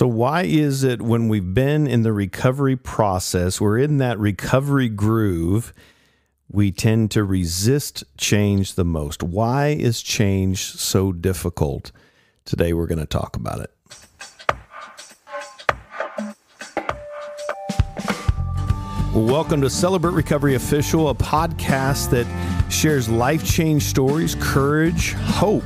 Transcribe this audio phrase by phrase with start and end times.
[0.00, 4.88] So, why is it when we've been in the recovery process, we're in that recovery
[4.88, 5.74] groove,
[6.50, 9.22] we tend to resist change the most?
[9.22, 11.92] Why is change so difficult?
[12.46, 13.70] Today, we're going to talk about it.
[19.14, 22.26] Welcome to Celebrate Recovery Official, a podcast that
[22.72, 25.62] shares life change stories, courage, hope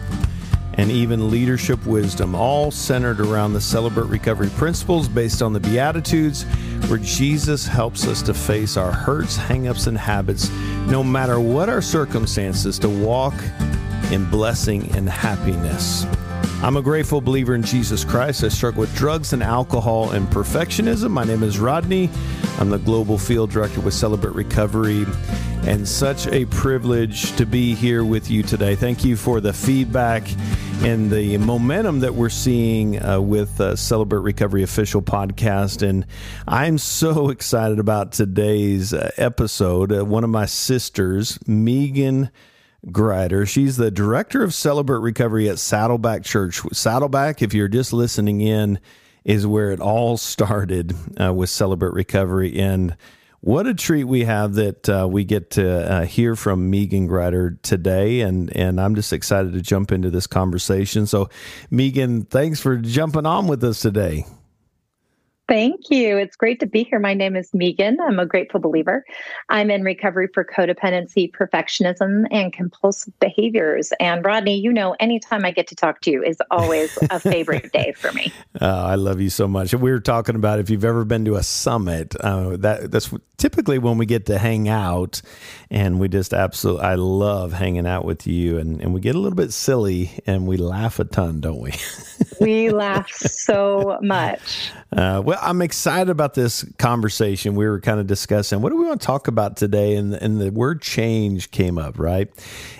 [0.76, 6.44] and even leadership wisdom, all centered around the Celebrate Recovery principles based on the Beatitudes,
[6.88, 10.50] where Jesus helps us to face our hurts, hangups, and habits,
[10.86, 13.34] no matter what our circumstances, to walk
[14.10, 16.06] in blessing and happiness.
[16.64, 18.42] I'm a grateful believer in Jesus Christ.
[18.42, 21.10] I struggle with drugs and alcohol and perfectionism.
[21.10, 22.08] My name is Rodney.
[22.58, 25.04] I'm the Global Field Director with Celebrate Recovery
[25.64, 28.76] and such a privilege to be here with you today.
[28.76, 30.26] Thank you for the feedback
[30.82, 35.86] and the momentum that we're seeing uh, with uh, Celebrate Recovery official podcast.
[35.86, 36.06] And
[36.48, 39.92] I'm so excited about today's uh, episode.
[39.92, 42.30] Uh, one of my sisters, Meaghan.
[42.90, 43.46] Grider.
[43.46, 46.60] She's the director of Celebrate Recovery at Saddleback Church.
[46.72, 48.78] Saddleback, if you're just listening in,
[49.24, 52.58] is where it all started uh, with Celebrate Recovery.
[52.58, 52.96] And
[53.40, 57.58] what a treat we have that uh, we get to uh, hear from Meaghan Grider
[57.62, 61.06] today, and and I'm just excited to jump into this conversation.
[61.06, 61.28] So,
[61.70, 64.24] Meaghan, thanks for jumping on with us today.
[65.46, 66.16] Thank you.
[66.16, 66.98] It's great to be here.
[66.98, 67.96] My name is Meaghan.
[68.00, 69.04] I'm a grateful believer.
[69.50, 73.92] I'm in recovery for codependency, perfectionism, and compulsive behaviors.
[74.00, 77.72] And Rodney, you know, anytime I get to talk to you is always a favorite
[77.72, 78.32] day for me.
[78.58, 79.74] Uh, I love you so much.
[79.74, 83.78] We were talking about if you've ever been to a summit, uh, that that's typically
[83.78, 85.20] when we get to hang out,
[85.70, 89.18] and we just absolutely, I love hanging out with you, and and we get a
[89.18, 91.72] little bit silly and we laugh a ton, don't we?
[92.40, 94.70] we laugh so much.
[94.92, 97.54] Uh, well, I'm excited about this conversation.
[97.54, 100.40] We were kind of discussing what do we want to talk about today, and and
[100.40, 102.28] the word change came up, right?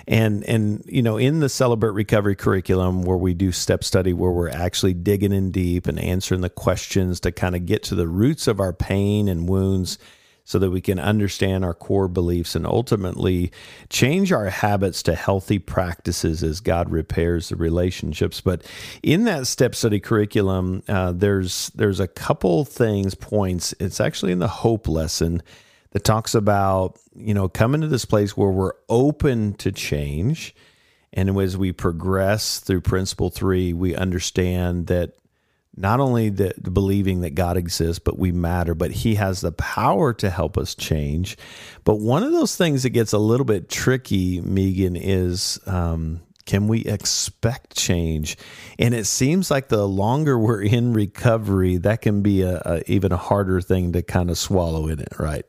[0.07, 4.31] And and you know, in the Celebrate Recovery curriculum, where we do step study, where
[4.31, 8.07] we're actually digging in deep and answering the questions to kind of get to the
[8.07, 9.97] roots of our pain and wounds
[10.45, 13.51] so that we can understand our core beliefs and ultimately
[13.89, 18.41] change our habits to healthy practices as God repairs the relationships.
[18.41, 18.63] But
[19.01, 23.73] in that step study curriculum, uh, there's there's a couple things points.
[23.79, 25.41] It's actually in the hope lesson
[25.91, 30.55] that talks about you know coming to this place where we're open to change.
[31.11, 35.13] And as we progress through principle three, we understand that
[35.77, 39.51] not only the, the, believing that God exists, but we matter, but He has the
[39.51, 41.37] power to help us change.
[41.83, 46.67] But one of those things that gets a little bit tricky, Meaghan, is um, can
[46.67, 48.37] we expect change?
[48.77, 53.11] And it seems like the longer we're in recovery, that can be a, a even
[53.11, 55.45] a harder thing to kind of swallow in it, right?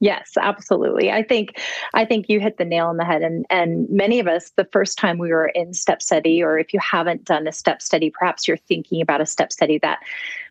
[0.00, 1.12] Yes, absolutely.
[1.12, 1.60] I think
[1.92, 4.64] I think you hit the nail on the head and and many of us the
[4.72, 8.10] first time we were in step study or if you haven't done a step study
[8.10, 10.00] perhaps you're thinking about a step study that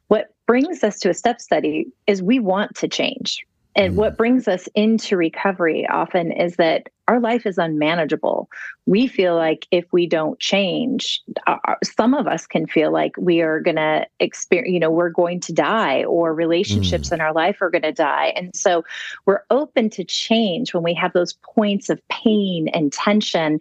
[0.07, 3.45] what brings us to a step study is we want to change,
[3.79, 4.17] and what mm.
[4.17, 8.49] brings us into recovery often is that our life is unmanageable.
[8.85, 13.13] We feel like if we don't change, uh, uh, some of us can feel like
[13.17, 17.13] we are going to experience, you know, we're going to die or relationships mm.
[17.13, 18.33] in our life are going to die.
[18.35, 18.83] And so
[19.25, 23.59] we're open to change when we have those points of pain and tension.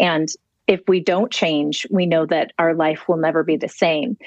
[0.00, 0.28] And
[0.66, 4.18] if we don't change, we know that our life will never be the same.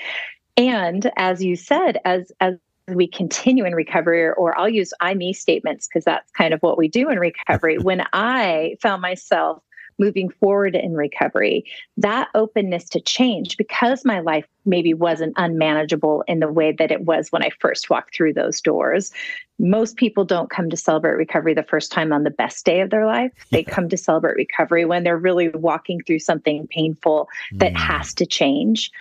[0.56, 2.56] And as you said, as as
[2.88, 6.78] we continue in recovery, or I'll use I me statements because that's kind of what
[6.78, 7.78] we do in recovery.
[7.82, 9.62] when I found myself
[10.00, 11.64] moving forward in recovery,
[11.98, 17.02] that openness to change because my life maybe wasn't unmanageable in the way that it
[17.02, 19.12] was when I first walked through those doors.
[19.60, 22.90] Most people don't come to celebrate recovery the first time on the best day of
[22.90, 23.32] their life.
[23.52, 23.70] They yeah.
[23.70, 27.78] come to celebrate recovery when they're really walking through something painful that mm.
[27.78, 28.92] has to change.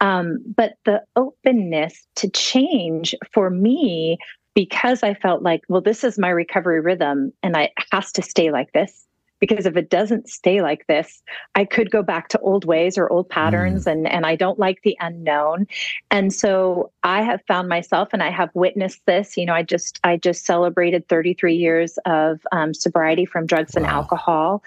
[0.00, 4.18] Um, but the openness to change for me,
[4.54, 8.50] because I felt like, well, this is my recovery rhythm and I has to stay
[8.50, 9.04] like this.
[9.40, 11.22] Because if it doesn't stay like this,
[11.54, 13.92] I could go back to old ways or old patterns mm.
[13.92, 15.68] and, and I don't like the unknown.
[16.10, 19.36] And so I have found myself and I have witnessed this.
[19.36, 23.82] You know, I just I just celebrated 33 years of um, sobriety from drugs wow.
[23.82, 24.64] and alcohol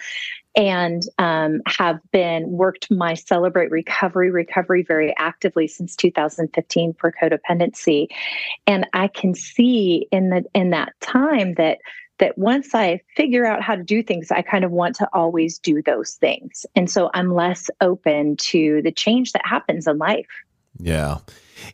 [0.56, 8.08] and um, have been worked my celebrate recovery recovery very actively since 2015 for codependency.
[8.68, 11.80] And i can see in the in that time that
[12.20, 15.58] that once i figure out how to do things i kind of want to always
[15.60, 16.66] do those things.
[16.76, 20.28] And so i'm less open to the change that happens in life
[20.78, 21.18] Yeah.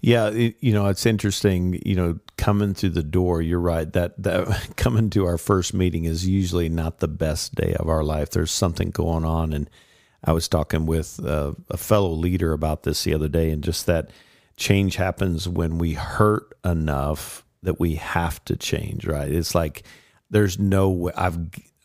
[0.02, 3.92] Yeah, it, you know, it's interesting, you know, coming through the door, you're right.
[3.94, 8.04] That that coming to our first meeting is usually not the best day of our
[8.04, 8.32] life.
[8.32, 9.70] There's something going on and
[10.24, 13.86] I was talking with a, a fellow leader about this the other day and just
[13.86, 14.10] that
[14.58, 19.32] change happens when we hurt enough that we have to change, right?
[19.32, 19.84] It's like
[20.30, 21.38] there's no way I've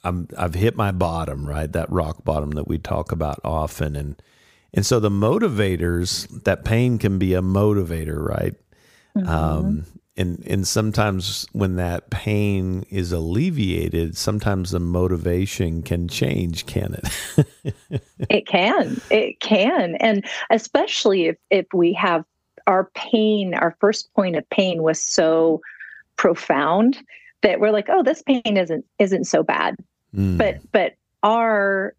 [0.04, 1.70] I'm I've hit my bottom, right?
[1.70, 4.20] That rock bottom that we talk about often and
[4.74, 8.54] and so the motivators, that pain can be a motivator, right?
[9.16, 9.28] Mm-hmm.
[9.28, 9.86] Um,
[10.16, 18.02] and and sometimes when that pain is alleviated, sometimes the motivation can change, can it?
[18.30, 19.00] it can.
[19.10, 19.96] It can.
[19.96, 22.24] And especially if if we have
[22.66, 25.62] our pain, our first point of pain was so
[26.16, 26.98] profound
[27.42, 29.76] that we're like, oh, this pain isn't isn't so bad.
[30.14, 30.36] Mm.
[30.36, 31.94] But but our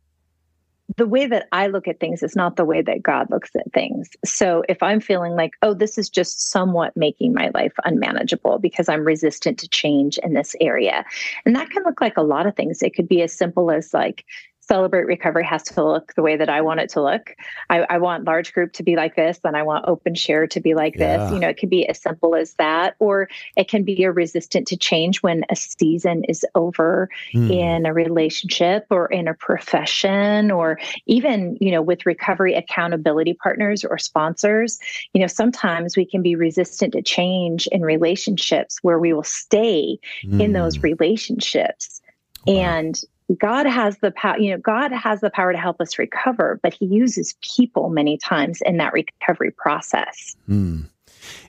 [0.97, 3.71] the way that I look at things is not the way that God looks at
[3.73, 4.09] things.
[4.25, 8.89] So if I'm feeling like, oh, this is just somewhat making my life unmanageable because
[8.89, 11.03] I'm resistant to change in this area.
[11.45, 12.83] And that can look like a lot of things.
[12.83, 14.25] It could be as simple as like,
[14.65, 17.35] Celebrate Recovery has to look the way that I want it to look.
[17.69, 20.59] I, I want large group to be like this, and I want open share to
[20.61, 21.17] be like yeah.
[21.17, 21.33] this.
[21.33, 23.27] You know, it can be as simple as that, or
[23.57, 27.51] it can be a resistant to change when a season is over mm.
[27.51, 33.83] in a relationship or in a profession, or even, you know, with recovery accountability partners
[33.83, 34.79] or sponsors.
[35.13, 39.99] You know, sometimes we can be resistant to change in relationships where we will stay
[40.23, 40.41] mm.
[40.41, 40.83] in those hmm.
[40.83, 42.01] relationships.
[42.45, 42.53] Wow.
[42.53, 43.01] And
[43.39, 46.73] God has the power, you know, God has the power to help us recover, but
[46.73, 50.35] he uses people many times in that recovery process.
[50.49, 50.85] Mm.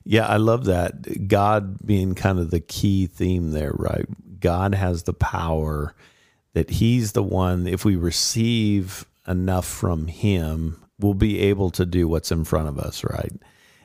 [0.04, 1.26] Yeah, I love that.
[1.28, 4.06] God being kind of the key theme there, right?
[4.40, 5.94] God has the power
[6.54, 12.08] that he's the one, if we receive enough from him, we'll be able to do
[12.08, 13.32] what's in front of us, right?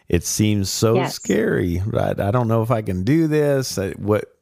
[0.08, 1.16] It seems so yes.
[1.16, 2.20] scary, right?
[2.20, 3.78] I don't know if I can do this.
[3.98, 4.39] What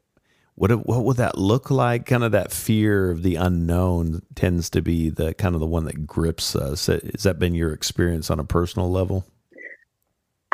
[0.58, 2.06] what what would that look like?
[2.06, 5.84] Kind of that fear of the unknown tends to be the kind of the one
[5.84, 6.86] that grips us.
[6.86, 9.24] Has that been your experience on a personal level?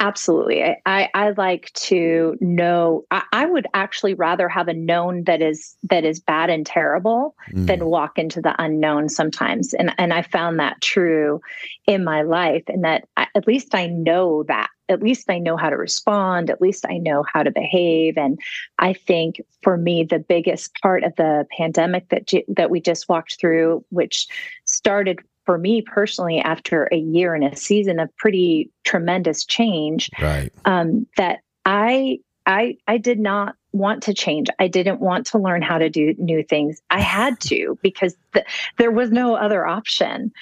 [0.05, 0.63] Absolutely.
[0.63, 5.41] I, I, I, like to know I, I, would actually rather have a known that
[5.41, 7.67] is that is bad and terrible mm.
[7.67, 9.73] than walk into the unknown sometimes.
[9.73, 11.41] And and I found that true
[11.87, 14.69] in my life and that I, at least I know that.
[14.91, 18.19] At least I know how to respond, at least I know how to behave.
[18.19, 18.39] And
[18.79, 23.41] I think for me, the biggest part of the pandemic that that we just walked
[23.41, 24.27] through, which
[24.67, 30.53] started for me personally, after a year and a season of pretty tremendous change, right.
[30.65, 34.49] um, that I I I did not want to change.
[34.59, 36.81] I didn't want to learn how to do new things.
[36.91, 38.47] I had to because th-
[38.79, 40.33] there was no other option.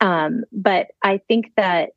[0.00, 1.90] Um, but I think that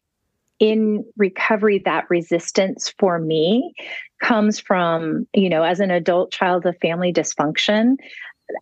[0.59, 3.73] in recovery, that resistance for me
[4.21, 7.95] comes from, you know, as an adult child of family dysfunction,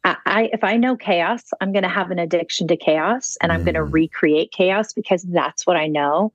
[0.03, 3.63] I, if I know chaos, I'm going to have an addiction to chaos and I'm
[3.63, 3.93] going to mm.
[3.93, 6.31] recreate chaos because that's what I know.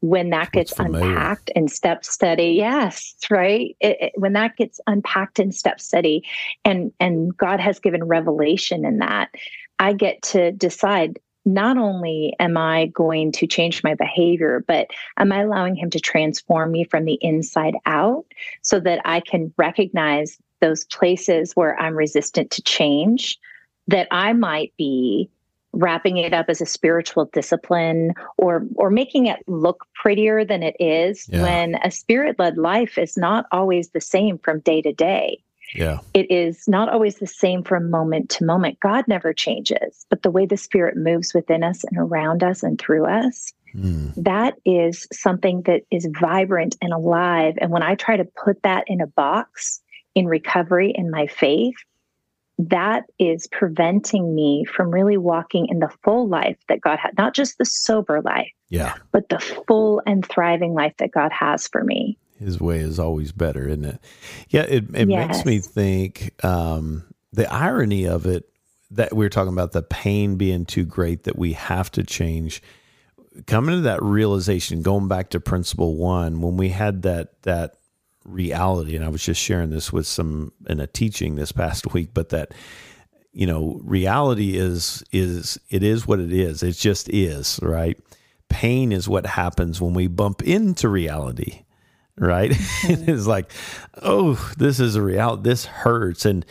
[0.00, 3.76] When that gets unpacked in step study, yes, right.
[3.80, 6.22] It, it, when that gets unpacked in step study,
[6.64, 9.30] and and God has given revelation in that,
[9.78, 11.18] I get to decide.
[11.44, 16.00] Not only am I going to change my behavior, but am I allowing Him to
[16.00, 18.26] transform me from the inside out
[18.60, 23.38] so that I can recognize those places where I'm resistant to change,
[23.86, 25.30] that I might be
[25.72, 30.74] wrapping it up as a spiritual discipline or or making it look prettier than it
[30.80, 31.42] is yeah.
[31.42, 35.38] when a spirit-led life is not always the same from day to day.
[35.74, 35.98] Yeah.
[36.14, 38.80] It is not always the same from moment to moment.
[38.80, 42.78] God never changes, but the way the spirit moves within us and around us and
[42.78, 44.14] through us, mm.
[44.16, 47.54] that is something that is vibrant and alive.
[47.60, 49.82] And when I try to put that in a box,
[50.18, 51.76] in recovery in my faith,
[52.58, 57.32] that is preventing me from really walking in the full life that God had, not
[57.32, 61.84] just the sober life, yeah, but the full and thriving life that God has for
[61.84, 62.18] me.
[62.40, 64.00] His way is always better, isn't it?
[64.48, 65.28] Yeah, it, it yes.
[65.28, 68.48] makes me think um, the irony of it
[68.90, 72.60] that we are talking about the pain being too great that we have to change.
[73.46, 77.77] Coming to that realization, going back to principle one, when we had that that
[78.28, 78.96] reality.
[78.96, 82.30] And i was just sharing this with some in a teaching this past week but
[82.30, 82.52] that
[83.32, 86.62] you know reality is is it is what it is.
[86.62, 87.98] It just is right?
[88.48, 91.64] Pain is what happens when we bump into reality
[92.16, 92.50] right?
[92.78, 93.10] Mm-hmm.
[93.10, 93.50] it's like
[94.02, 96.24] oh this is a reality this hurts.
[96.24, 96.44] And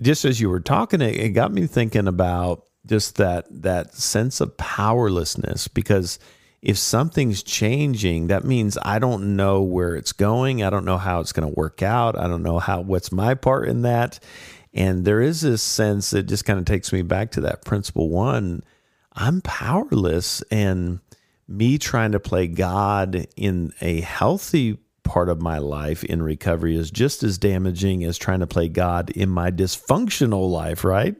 [0.00, 4.40] just as you were talking it, it got me thinking about just that that sense
[4.40, 6.18] of powerlessness because
[6.64, 10.62] if something's changing, that means I don't know where it's going.
[10.62, 12.18] I don't know how it's going to work out.
[12.18, 14.18] I don't know how what's my part in that.
[14.72, 18.08] And there is this sense that just kind of takes me back to that principle
[18.08, 18.64] one.
[19.12, 21.00] I'm powerless and
[21.46, 26.90] me trying to play God in a healthy part of my life in recovery is
[26.90, 31.14] just as damaging as trying to play God in my dysfunctional life, right?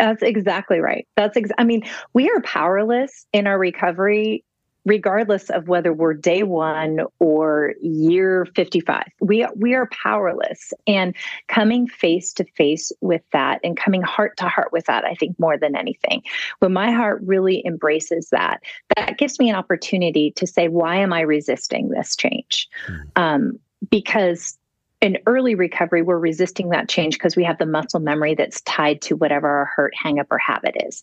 [0.00, 1.06] That's exactly right.
[1.14, 1.82] That's ex- I mean,
[2.14, 4.44] we are powerless in our recovery
[4.86, 9.04] regardless of whether we're day 1 or year 55.
[9.20, 11.14] We we are powerless and
[11.48, 15.38] coming face to face with that and coming heart to heart with that I think
[15.38, 16.22] more than anything.
[16.60, 18.62] When my heart really embraces that,
[18.96, 22.66] that gives me an opportunity to say why am I resisting this change?
[22.88, 23.02] Mm.
[23.16, 23.58] Um,
[23.90, 24.58] because
[25.00, 29.00] in early recovery, we're resisting that change because we have the muscle memory that's tied
[29.02, 31.02] to whatever our hurt, hang up, or habit is.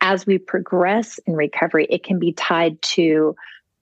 [0.00, 3.36] As we progress in recovery, it can be tied to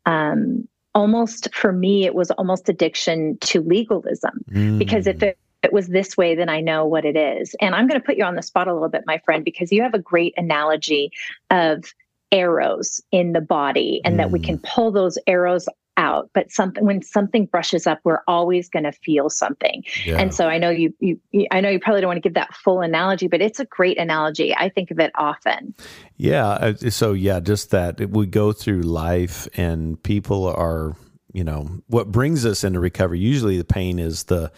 [0.07, 4.45] um, almost, for me, it was almost addiction to legalism.
[4.51, 4.79] Mm.
[4.79, 7.55] Because if it, it was this way, then I know what it is.
[7.61, 9.71] And I'm going to put you on the spot a little bit, my friend, because
[9.71, 11.13] you have a great analogy
[11.51, 11.85] of
[12.31, 14.19] arrows in the body and mm.
[14.19, 14.63] that we can mm.
[14.63, 15.69] pull those arrows
[15.99, 19.85] out but something when something brushes up we're always going to feel something.
[20.07, 20.19] Yeah.
[20.19, 22.55] and so i know you, you, i know you probably don't want to give that
[22.55, 24.55] full analogy but it's a great analogy.
[24.55, 25.75] I think of it often.
[26.17, 30.97] Yeah uh, so yeah just that we go through life and people are
[31.33, 34.51] you know what brings us into recovery usually the pain is the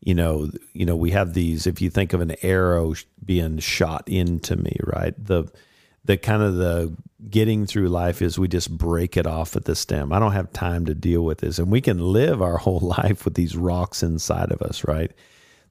[0.00, 4.08] you know you know we have these if you think of an arrow being shot
[4.08, 5.14] into me right?
[5.18, 5.44] The
[6.04, 6.94] the kind of the
[7.30, 10.12] getting through life is we just break it off at the stem.
[10.12, 11.58] I don't have time to deal with this.
[11.58, 15.10] And we can live our whole life with these rocks inside of us, right?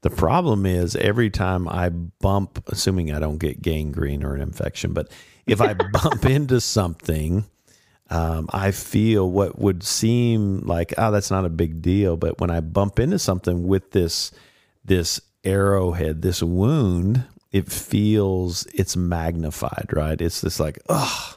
[0.01, 4.93] The problem is every time I bump, assuming I don't get gangrene or an infection,
[4.93, 5.09] but
[5.45, 5.73] if I
[6.03, 7.45] bump into something,
[8.09, 12.17] um, I feel what would seem like, oh, that's not a big deal.
[12.17, 14.31] But when I bump into something with this,
[14.83, 20.19] this arrowhead, this wound, it feels it's magnified, right?
[20.19, 21.35] It's just like, oh,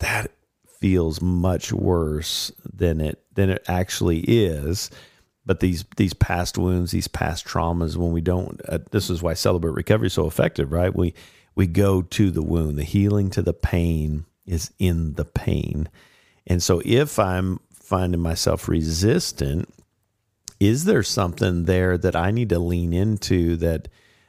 [0.00, 0.32] that
[0.66, 4.90] feels much worse than it than it actually is.
[5.46, 9.34] But these these past wounds, these past traumas, when we don't, uh, this is why
[9.34, 10.94] celebrate recovery is so effective, right?
[10.94, 11.14] We
[11.54, 12.76] we go to the wound.
[12.76, 15.88] The healing to the pain is in the pain,
[16.44, 19.72] and so if I'm finding myself resistant,
[20.58, 23.86] is there something there that I need to lean into that?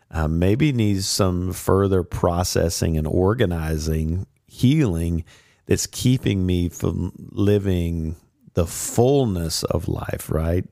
[0.09, 5.25] Uh, maybe needs some further processing and organizing, healing
[5.65, 8.15] that's keeping me from living
[8.53, 10.65] the fullness of life, right?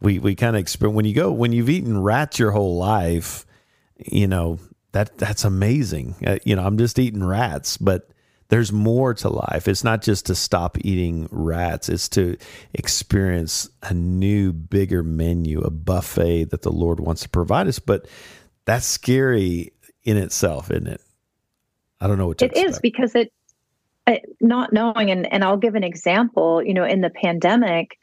[0.00, 3.46] We we kind of experience when you go when you've eaten rats your whole life,
[3.96, 4.58] you know
[4.92, 6.16] that that's amazing.
[6.26, 8.10] Uh, you know, I'm just eating rats, but
[8.48, 9.66] there's more to life.
[9.66, 12.36] It's not just to stop eating rats, it's to
[12.74, 17.78] experience a new, bigger menu, a buffet that the Lord wants to provide us.
[17.78, 18.06] But
[18.64, 19.72] that's scary
[20.04, 21.00] in itself, isn't it?
[22.00, 22.68] I don't know what it expect.
[22.70, 23.32] is because it
[24.40, 27.98] not knowing and, and i'll give an example you know in the pandemic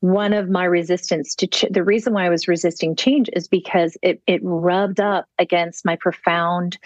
[0.00, 3.96] one of my resistance to ch- the reason why i was resisting change is because
[4.02, 6.78] it it rubbed up against my profound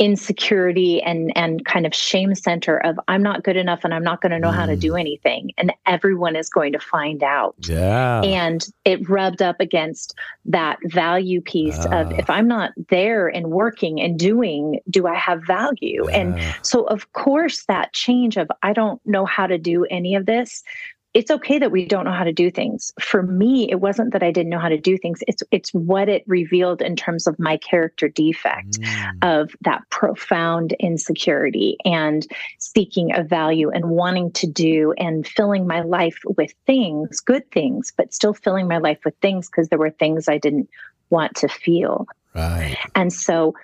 [0.00, 4.22] insecurity and and kind of shame center of I'm not good enough and I'm not
[4.22, 4.54] going to know mm.
[4.54, 5.00] how to do mm.
[5.00, 7.54] anything and everyone is going to find out.
[7.60, 8.22] Yeah.
[8.22, 10.14] And it rubbed up against
[10.46, 12.16] that value piece of ah.
[12.16, 16.08] if I'm not there and working and doing, do I have value?
[16.08, 16.16] Yeah.
[16.16, 20.24] And so of course that change of I don't know how to do any of
[20.24, 20.62] this
[21.12, 22.92] it's okay that we don't know how to do things.
[23.00, 25.20] For me, it wasn't that I didn't know how to do things.
[25.26, 29.12] It's it's what it revealed in terms of my character defect mm.
[29.22, 32.26] of that profound insecurity and
[32.58, 37.92] seeking a value and wanting to do and filling my life with things, good things,
[37.96, 40.68] but still filling my life with things because there were things I didn't
[41.10, 42.06] want to feel.
[42.34, 42.76] Right.
[42.94, 43.54] And so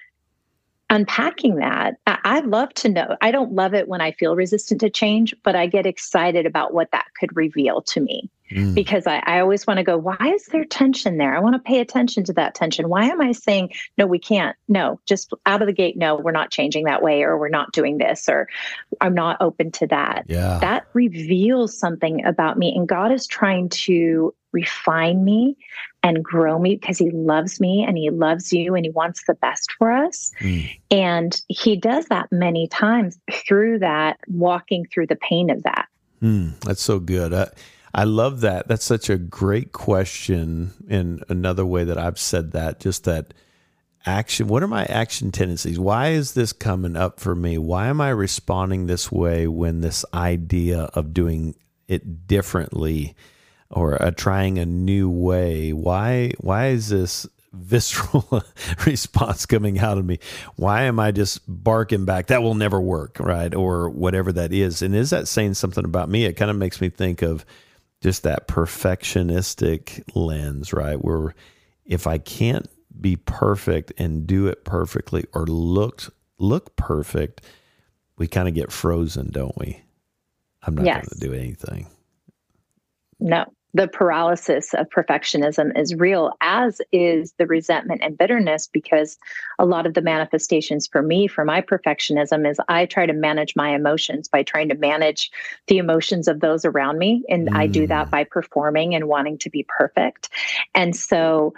[0.91, 3.17] unpacking that i love to know.
[3.21, 6.73] I don't love it when i feel resistant to change but i get excited about
[6.73, 8.75] what that could reveal to me mm.
[8.75, 11.37] because I, I always want to go why is there tension there?
[11.37, 12.89] I want to pay attention to that tension.
[12.89, 14.57] Why am i saying no we can't.
[14.69, 17.73] No just out of the gate no we're not changing that way or we're not
[17.73, 18.49] doing this or
[19.01, 20.59] i'm not open to that yeah.
[20.61, 25.57] that reveals something about me and god is trying to refine me
[26.07, 29.35] and grow me because he loves me and he loves you and he wants the
[29.35, 30.31] best for us.
[30.41, 30.71] Mm.
[30.89, 35.89] And he does that many times through that, walking through the pain of that.
[36.23, 37.35] Mm, that's so good.
[37.35, 37.51] I,
[37.93, 38.69] I love that.
[38.69, 40.75] That's such a great question.
[40.89, 43.35] In another way that I've said that, just that
[44.09, 48.01] action what are my action tendencies why is this coming up for me why am
[48.01, 51.57] i responding this way when this idea of doing
[51.89, 53.17] it differently
[53.71, 55.73] or uh, trying a new way.
[55.73, 58.43] Why why is this visceral
[58.87, 60.19] response coming out of me?
[60.57, 62.27] Why am i just barking back?
[62.27, 63.55] That will never work right?
[63.55, 64.83] Or whatever that is.
[64.83, 66.25] And is that saying something about me?
[66.25, 67.45] It kind of makes me think of
[68.03, 71.03] just that perfectionistic lens right?
[71.03, 71.35] Where
[71.85, 72.69] if i can't
[73.01, 77.43] be perfect and do it perfectly or look look perfect,
[78.19, 79.83] we kind of get frozen, don't we?
[80.63, 80.97] I'm not yes.
[80.97, 81.87] going to do anything.
[83.19, 83.45] No,
[83.77, 89.19] the paralysis of perfectionism is real, as is the resentment and bitterness, because
[89.59, 93.55] a lot of the manifestations for me, for my perfectionism, is I try to manage
[93.55, 95.31] my emotions by trying to manage
[95.67, 97.23] the emotions of those around me.
[97.29, 97.55] And mm.
[97.57, 98.11] I do that mm.
[98.11, 100.31] by performing and wanting to be perfect.
[100.75, 101.53] And so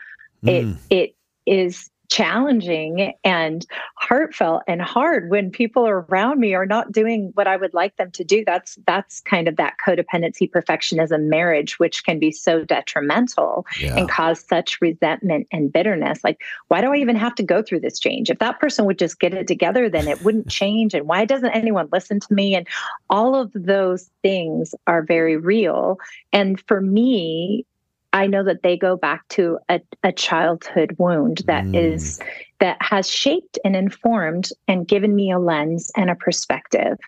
[0.44, 0.76] mm.
[0.90, 1.14] it, it,
[1.46, 7.56] is challenging and heartfelt and hard when people around me are not doing what I
[7.56, 8.44] would like them to do.
[8.44, 13.96] That's that's kind of that codependency perfectionism marriage, which can be so detrimental yeah.
[13.96, 16.24] and cause such resentment and bitterness.
[16.24, 18.30] Like, why do I even have to go through this change?
[18.30, 20.94] If that person would just get it together, then it wouldn't change.
[20.94, 22.54] And why doesn't anyone listen to me?
[22.54, 22.66] And
[23.10, 25.98] all of those things are very real.
[26.32, 27.66] And for me,
[28.12, 31.76] I know that they go back to a, a childhood wound that mm.
[31.76, 32.20] is
[32.60, 36.98] that has shaped and informed and given me a lens and a perspective.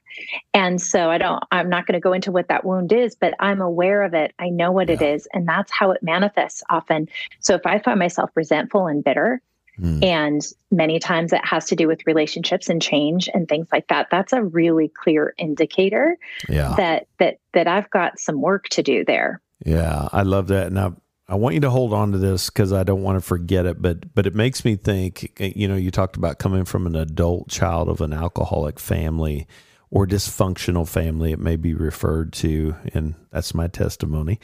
[0.53, 3.35] And so I don't I'm not going to go into what that wound is, but
[3.41, 4.35] I'm aware of it.
[4.39, 4.95] I know what yeah.
[4.95, 7.09] it is and that's how it manifests often.
[7.41, 9.41] So if I find myself resentful and bitter,
[9.81, 10.05] mm.
[10.05, 14.09] and many times it has to do with relationships and change and things like that,
[14.11, 16.75] that's a really clear indicator yeah.
[16.77, 19.41] that that that I've got some work to do there.
[19.65, 20.69] Yeah, I love that.
[20.69, 20.93] And I,
[21.29, 23.81] I want you to hold on to this because I don't want to forget it.
[23.81, 25.39] But but it makes me think.
[25.39, 29.47] You know, you talked about coming from an adult child of an alcoholic family
[29.91, 31.33] or dysfunctional family.
[31.33, 34.41] It may be referred to, and that's my testimony.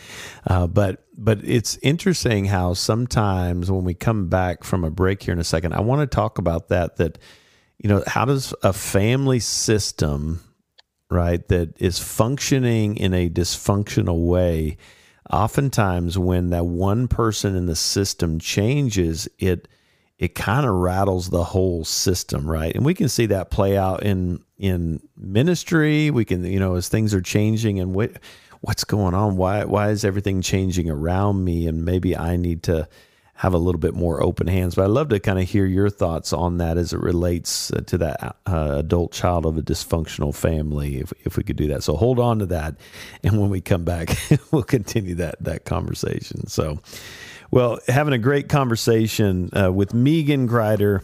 [0.46, 5.32] Uh, but but it's interesting how sometimes when we come back from a break here
[5.32, 6.96] in a second, I want to talk about that.
[6.96, 7.18] That
[7.78, 10.40] you know, how does a family system
[11.10, 14.76] right that is functioning in a dysfunctional way
[15.30, 19.68] oftentimes when that one person in the system changes, it
[20.18, 22.74] it kind of rattles the whole system, right?
[22.74, 26.10] And we can see that play out in in ministry.
[26.10, 28.12] We can, you know, as things are changing and what
[28.60, 29.36] what's going on?
[29.36, 31.66] Why why is everything changing around me?
[31.66, 32.88] And maybe I need to
[33.36, 34.74] have a little bit more open hands.
[34.74, 37.82] But I'd love to kind of hear your thoughts on that as it relates uh,
[37.86, 41.82] to that uh, adult child of a dysfunctional family, if, if we could do that.
[41.82, 42.76] So hold on to that.
[43.22, 44.16] And when we come back,
[44.50, 46.46] we'll continue that, that conversation.
[46.46, 46.80] So,
[47.50, 51.02] well, having a great conversation uh, with Meaghan Grider.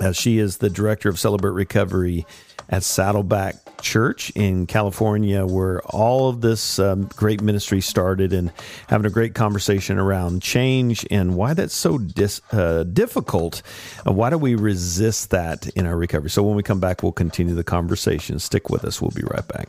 [0.00, 2.24] Uh, she is the director of Celebrate Recovery
[2.68, 8.52] at Saddleback Church in California, where all of this um, great ministry started, and
[8.88, 13.62] having a great conversation around change and why that's so dis, uh, difficult.
[14.06, 16.30] Uh, why do we resist that in our recovery?
[16.30, 18.38] So, when we come back, we'll continue the conversation.
[18.38, 19.00] Stick with us.
[19.00, 19.68] We'll be right back.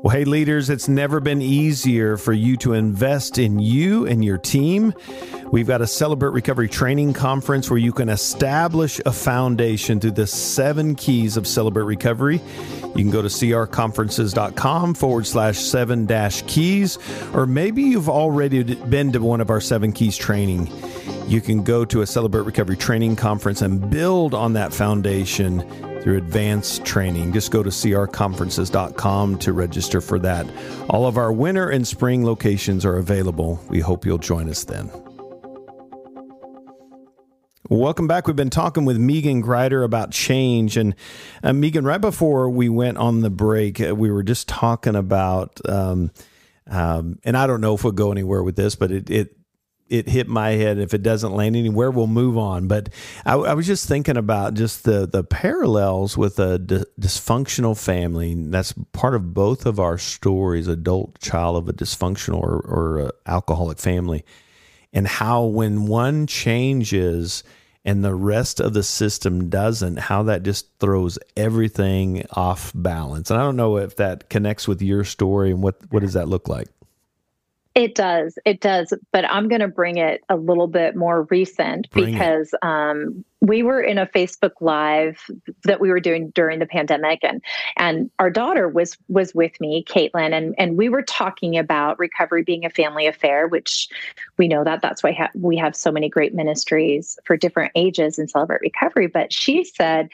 [0.00, 4.38] Well, hey, leaders, it's never been easier for you to invest in you and your
[4.38, 4.94] team.
[5.50, 10.28] We've got a Celebrate Recovery training conference where you can establish a foundation through the
[10.28, 12.40] seven keys of Celebrate Recovery.
[12.94, 16.96] You can go to crconferences.com forward slash seven dash keys,
[17.34, 20.70] or maybe you've already been to one of our seven keys training.
[21.26, 25.58] You can go to a Celebrate Recovery training conference and build on that foundation
[26.08, 27.34] through advanced training.
[27.34, 30.46] Just go to crconferences.com to register for that.
[30.88, 33.60] All of our winter and spring locations are available.
[33.68, 34.90] We hope you'll join us then.
[37.68, 38.26] Welcome back.
[38.26, 40.78] We've been talking with Meaghan Grider about change.
[40.78, 40.94] And
[41.42, 45.60] uh, Meaghan, right before we went on the break, uh, we were just talking about,
[45.68, 46.10] um,
[46.68, 49.37] um, and I don't know if we'll go anywhere with this, but it, it
[49.88, 50.78] it hit my head.
[50.78, 52.68] If it doesn't land anywhere, we'll move on.
[52.68, 52.90] But
[53.24, 58.34] I, I was just thinking about just the the parallels with a d- dysfunctional family.
[58.34, 63.10] That's part of both of our stories: adult child of a dysfunctional or, or uh,
[63.26, 64.24] alcoholic family,
[64.92, 67.44] and how when one changes
[67.84, 73.30] and the rest of the system doesn't, how that just throws everything off balance.
[73.30, 76.28] And I don't know if that connects with your story and what what does that
[76.28, 76.68] look like?
[77.78, 78.36] It does.
[78.44, 78.92] It does.
[79.12, 83.62] But I'm going to bring it a little bit more recent bring because um, we
[83.62, 85.30] were in a Facebook Live
[85.62, 87.40] that we were doing during the pandemic, and
[87.76, 92.42] and our daughter was was with me, Caitlin, and and we were talking about recovery
[92.42, 93.88] being a family affair, which
[94.38, 98.18] we know that that's why ha- we have so many great ministries for different ages
[98.18, 99.06] and celebrate recovery.
[99.06, 100.08] But she said,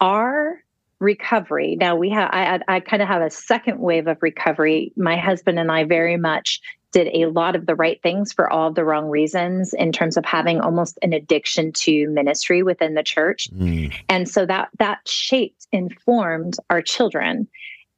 [0.00, 0.60] our
[0.98, 1.76] recovery.
[1.76, 4.92] Now we have I I kind of have a second wave of recovery.
[4.96, 6.60] My husband and I very much
[6.92, 10.16] did a lot of the right things for all of the wrong reasons in terms
[10.16, 13.48] of having almost an addiction to ministry within the church.
[13.52, 13.94] Mm.
[14.08, 17.48] And so that that shaped informed our children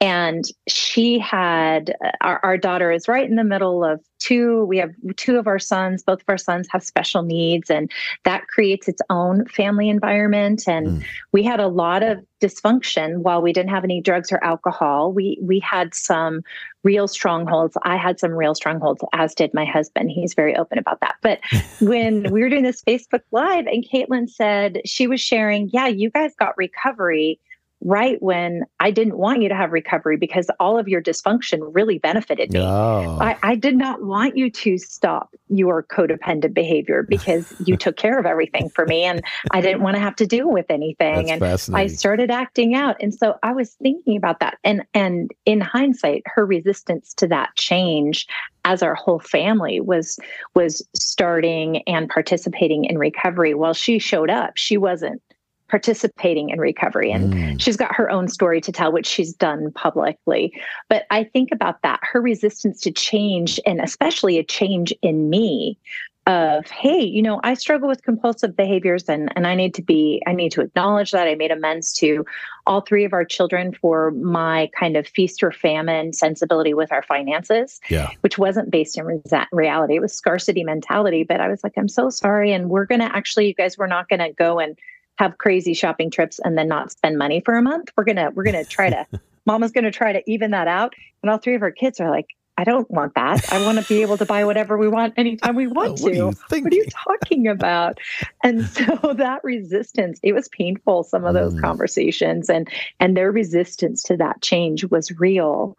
[0.02, 4.90] and she had our, our, daughter is right in the middle of two we have
[5.16, 7.90] two of our sons both of our sons have special needs and
[8.24, 10.64] that creates its own family environment.
[10.66, 11.04] And mm.
[11.32, 15.12] we had a lot of dysfunction while we didn't have any drugs or alcohol.
[15.12, 16.42] We we had some
[16.82, 17.76] real strongholds.
[17.84, 20.10] I had some real strongholds as did my husband.
[20.10, 21.16] He's very open about that.
[21.22, 21.40] But
[21.80, 26.10] when we were doing this facebook live and caitlin said she was sharing yeah you
[26.10, 27.38] guys got recovery
[27.84, 31.98] right when I didn't want you to have recovery because all of your dysfunction really
[31.98, 32.60] benefited me.
[32.60, 33.18] Oh.
[33.20, 38.18] I, I, did not want you to stop your codependent behavior because you took care
[38.18, 41.38] of everything for me and I didn't want to have to deal with anything.
[41.38, 42.96] That's and I started acting out.
[43.00, 44.58] And so I was thinking about that.
[44.64, 48.26] And and in hindsight, her resistance to that change
[48.64, 50.18] as our whole family was
[50.54, 55.20] was starting and participating in recovery while she showed up she wasn't
[55.72, 57.10] participating in recovery.
[57.10, 57.58] And mm.
[57.58, 60.52] she's got her own story to tell, which she's done publicly.
[60.90, 65.78] But I think about that her resistance to change, and especially a change in me
[66.28, 70.22] of hey you know i struggle with compulsive behaviors and and i need to be
[70.24, 72.24] i need to acknowledge that i made amends to
[72.64, 77.02] all three of our children for my kind of feast or famine sensibility with our
[77.02, 78.08] finances yeah.
[78.20, 81.88] which wasn't based in re- reality it was scarcity mentality but i was like i'm
[81.88, 84.78] so sorry and we're going to actually you guys we're not going to go and
[85.18, 87.90] have crazy shopping trips and then not spend money for a month.
[87.96, 89.06] We're gonna we're gonna try to
[89.46, 90.94] mama's gonna try to even that out.
[91.22, 92.26] And all three of our kids are like,
[92.58, 93.50] I don't want that.
[93.52, 96.20] I want to be able to buy whatever we want anytime we want what to.
[96.20, 97.98] Are what are you talking about?
[98.42, 101.60] and so that resistance, it was painful, some of those mm.
[101.60, 102.68] conversations and
[103.00, 105.76] and their resistance to that change was real.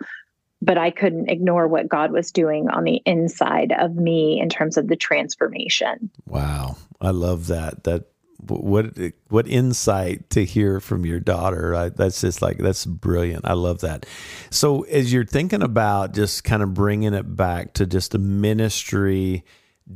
[0.62, 4.78] But I couldn't ignore what God was doing on the inside of me in terms
[4.78, 6.10] of the transformation.
[6.26, 6.78] Wow.
[7.02, 7.84] I love that.
[7.84, 8.12] That
[8.47, 8.97] what
[9.29, 11.75] what insight to hear from your daughter.
[11.75, 13.45] I, that's just like that's brilliant.
[13.45, 14.06] I love that.
[14.49, 19.43] So as you're thinking about just kind of bringing it back to just the ministry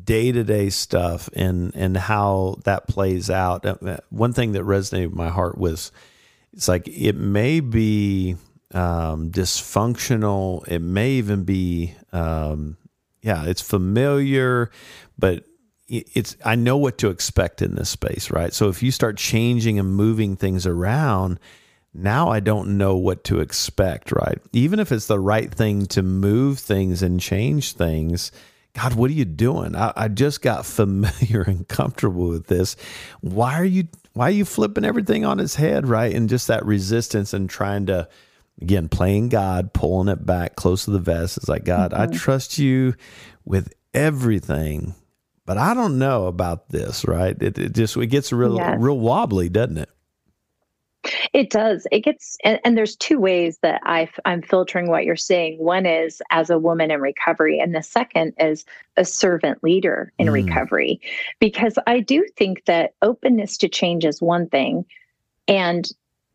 [0.04, 5.30] day-to-day stuff and and how that plays out uh, one thing that resonated with my
[5.30, 5.94] heart was
[6.52, 8.36] it's like it may be
[8.74, 10.68] um, dysfunctional.
[10.68, 12.78] It may even be um,
[13.22, 14.72] yeah it's familiar
[15.18, 15.46] but
[15.90, 18.54] it's I know what to expect in this space, right?
[18.54, 21.40] So if you start changing and moving things around,
[21.94, 24.38] now I don't know what to expect, right?
[24.54, 28.32] Even if it's the right thing to move things and change things,
[28.74, 29.76] God, what are you doing?
[29.76, 32.76] I, I just got familiar and comfortable with this.
[33.22, 36.14] Why are you why are you flipping everything on its head, right?
[36.14, 38.10] And just that resistance and trying to
[38.62, 41.38] again playing God, pulling it back close to the vest.
[41.38, 42.14] It's like, God, mm-hmm.
[42.14, 42.96] I trust you
[43.46, 44.96] with everything
[45.48, 47.36] but I don't know about this, right?
[47.42, 48.78] It, it just it gets real yes.
[48.80, 49.90] real wobbly, doesn't it?
[51.32, 51.88] It does.
[51.90, 55.58] It gets, and, and there's two ways that I, I'm filtering what you're saying.
[55.58, 58.66] One is as a woman in recovery, and the second is
[58.98, 60.34] a servant leader in mm.
[60.34, 61.00] recovery.
[61.40, 64.86] Because I do think that openness to change is one thing,
[65.48, 65.90] and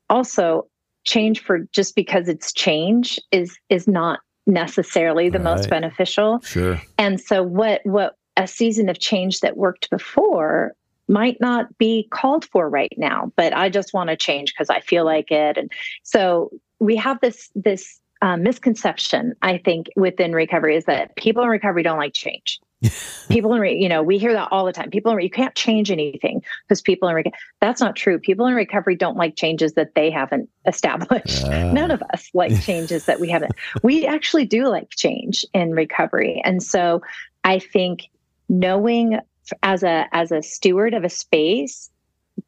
[0.08, 0.66] also
[1.04, 5.56] change for just because it's change is is not necessarily the right.
[5.56, 6.40] most beneficial.
[6.40, 6.80] Sure.
[6.96, 10.74] And so what what a season of change that worked before
[11.08, 14.80] might not be called for right now but i just want to change because i
[14.80, 15.58] feel like it.
[15.58, 15.70] And
[16.02, 21.48] so we have this this um, misconception i think within recovery is that people in
[21.48, 22.60] recovery don't like change.
[23.28, 24.90] People in re- you know we hear that all the time.
[24.90, 28.18] People in re- you can't change anything because people in recovery that's not true.
[28.18, 31.44] People in recovery don't like changes that they haven't established.
[31.44, 31.72] Uh.
[31.72, 33.52] none of us like changes that we haven't.
[33.82, 36.42] We actually do like change in recovery.
[36.44, 37.02] And so
[37.44, 38.08] i think
[38.52, 39.18] knowing
[39.62, 41.90] as a as a steward of a space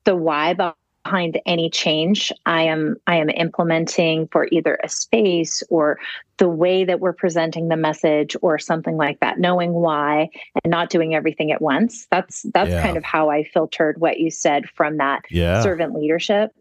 [0.04, 5.98] the why behind any change i am i am implementing for either a space or
[6.36, 10.28] the way that we're presenting the message or something like that knowing why
[10.62, 12.82] and not doing everything at once that's that's yeah.
[12.82, 15.62] kind of how i filtered what you said from that yeah.
[15.62, 16.54] servant leadership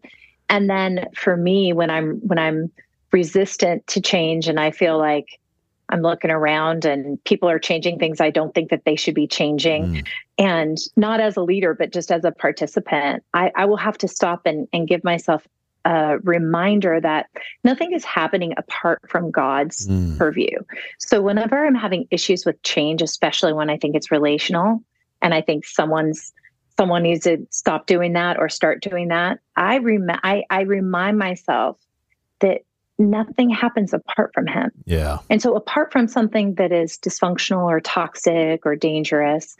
[0.48, 2.72] and then for me when i'm when i'm
[3.12, 5.38] resistant to change and i feel like
[5.88, 9.26] I'm looking around and people are changing things I don't think that they should be
[9.26, 9.84] changing.
[9.84, 10.06] Mm.
[10.38, 14.08] And not as a leader, but just as a participant, I, I will have to
[14.08, 15.46] stop and, and give myself
[15.84, 17.28] a reminder that
[17.62, 20.16] nothing is happening apart from God's mm.
[20.16, 20.58] purview.
[20.98, 24.82] So whenever I'm having issues with change, especially when I think it's relational
[25.20, 26.32] and I think someone's
[26.76, 31.18] someone needs to stop doing that or start doing that, I rem- I, I remind
[31.18, 31.78] myself
[32.40, 32.62] that
[32.98, 34.70] nothing happens apart from him.
[34.84, 35.18] Yeah.
[35.30, 39.56] And so apart from something that is dysfunctional or toxic or dangerous,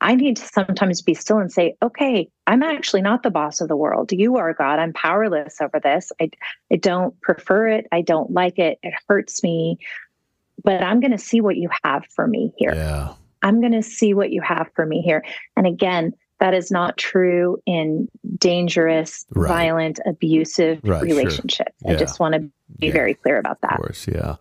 [0.00, 3.68] I need to sometimes be still and say, okay, I'm actually not the boss of
[3.68, 4.12] the world.
[4.12, 4.78] You are God.
[4.78, 6.12] I'm powerless over this.
[6.20, 6.30] I,
[6.72, 7.86] I don't prefer it.
[7.90, 8.78] I don't like it.
[8.82, 9.78] It hurts me.
[10.62, 12.74] But I'm going to see what you have for me here.
[12.74, 13.14] Yeah.
[13.42, 15.24] I'm going to see what you have for me here.
[15.56, 19.48] And again, that is not true in dangerous, right.
[19.48, 21.74] violent, abusive right, relationships.
[21.82, 21.90] Sure.
[21.90, 21.96] Yeah.
[21.96, 22.40] I just want to
[22.78, 22.92] be yeah.
[22.92, 23.72] very clear about that.
[23.72, 24.36] Of course, yeah.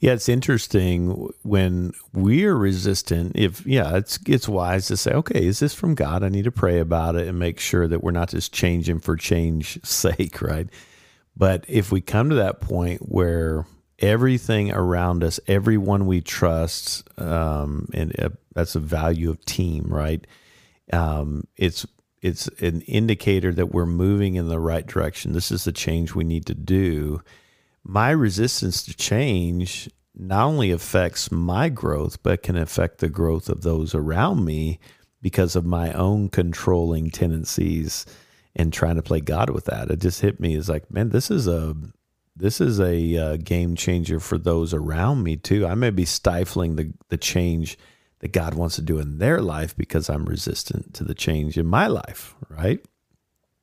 [0.00, 3.32] Yeah, it's interesting when we're resistant.
[3.36, 6.24] If yeah, it's it's wise to say, okay, is this from God?
[6.24, 9.16] I need to pray about it and make sure that we're not just changing for
[9.16, 10.68] change sake, right?
[11.36, 13.66] But if we come to that point where
[14.00, 20.26] everything around us, everyone we trust, um, and uh, that's a value of team, right?
[20.92, 21.86] Um, it's
[22.20, 25.32] it's an indicator that we're moving in the right direction.
[25.32, 27.22] This is the change we need to do
[27.88, 33.62] my resistance to change not only affects my growth, but can affect the growth of
[33.62, 34.78] those around me
[35.22, 38.04] because of my own controlling tendencies
[38.54, 39.90] and trying to play God with that.
[39.90, 41.74] It just hit me as like, man, this is a
[42.36, 45.66] this is a uh, game changer for those around me too.
[45.66, 47.78] I may be stifling the the change
[48.20, 51.66] that God wants to do in their life because I'm resistant to the change in
[51.66, 52.84] my life, right?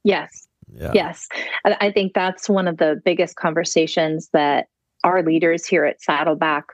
[0.04, 0.48] Yes.
[0.74, 0.92] Yeah.
[0.94, 1.28] Yes.
[1.64, 4.68] I think that's one of the biggest conversations that
[5.04, 6.66] our leaders here at Saddleback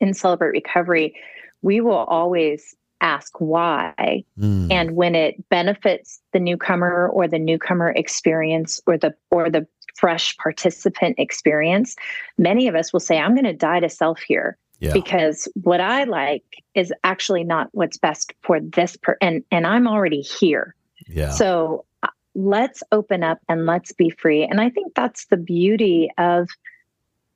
[0.00, 1.14] in Celebrate Recovery,
[1.62, 4.24] we will always ask why.
[4.38, 4.70] Mm.
[4.70, 9.66] And when it benefits the newcomer or the newcomer experience or the or the
[9.96, 11.96] fresh participant experience,
[12.38, 14.56] many of us will say, I'm going to die to self here.
[14.82, 14.92] Yeah.
[14.94, 16.42] Because what I like
[16.74, 20.74] is actually not what's best for this per and and I'm already here.
[21.06, 21.30] Yeah.
[21.30, 26.10] So uh, let's open up and let's be free and i think that's the beauty
[26.16, 26.48] of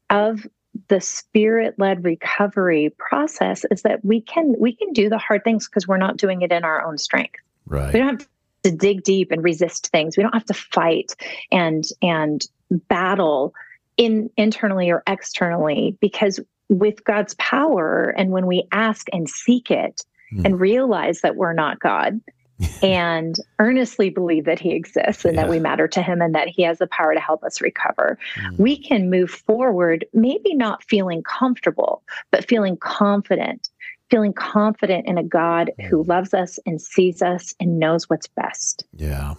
[0.08, 0.46] of
[0.88, 5.68] the spirit led recovery process is that we can we can do the hard things
[5.68, 8.28] because we're not doing it in our own strength right we don't have
[8.62, 11.14] to dig deep and resist things we don't have to fight
[11.52, 13.52] and and battle
[13.98, 20.02] in internally or externally because with god's power and when we ask and seek it
[20.32, 20.44] mm.
[20.44, 22.20] and realize that we're not god
[22.82, 25.42] and earnestly believe that he exists and yeah.
[25.42, 28.18] that we matter to him and that he has the power to help us recover,
[28.36, 28.58] mm.
[28.58, 33.68] we can move forward, maybe not feeling comfortable, but feeling confident,
[34.10, 35.86] feeling confident in a God mm.
[35.86, 38.84] who loves us and sees us and knows what's best.
[38.94, 39.34] Yeah.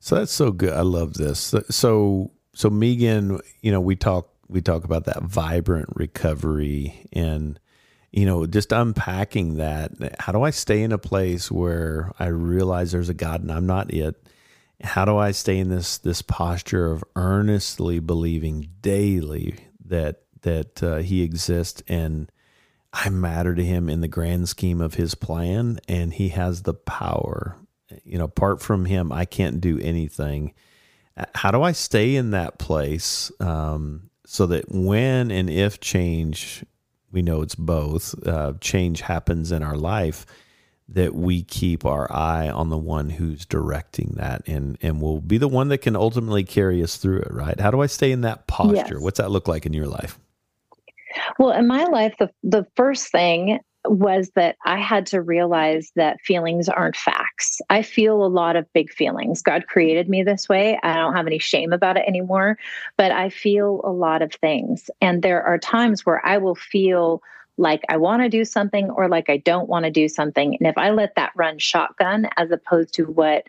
[0.00, 0.72] So that's so good.
[0.72, 1.54] I love this.
[1.68, 7.58] So, so Meaghan, you know, we talk, we talk about that vibrant recovery and,
[8.10, 9.92] you know, just unpacking that.
[10.18, 13.66] How do I stay in a place where I realize there's a God and I'm
[13.66, 14.16] not it?
[14.82, 20.96] How do I stay in this this posture of earnestly believing daily that that uh,
[20.96, 22.30] He exists and
[22.92, 26.74] I matter to Him in the grand scheme of His plan, and He has the
[26.74, 27.56] power.
[28.04, 30.54] You know, apart from Him, I can't do anything.
[31.34, 36.64] How do I stay in that place um, so that when and if change
[37.10, 38.14] we know it's both.
[38.24, 40.24] Uh, change happens in our life
[40.88, 45.36] that we keep our eye on the one who's directing that and and will be
[45.36, 48.22] the one that can ultimately carry us through it right how do i stay in
[48.22, 49.00] that posture yes.
[49.00, 50.18] what's that look like in your life
[51.38, 56.20] well in my life the the first thing was that I had to realize that
[56.20, 57.60] feelings aren't facts.
[57.70, 59.42] I feel a lot of big feelings.
[59.42, 60.78] God created me this way.
[60.82, 62.58] I don't have any shame about it anymore,
[62.96, 64.90] but I feel a lot of things.
[65.00, 67.22] And there are times where I will feel
[67.56, 70.56] like I want to do something or like I don't want to do something.
[70.56, 73.46] And if I let that run shotgun as opposed to what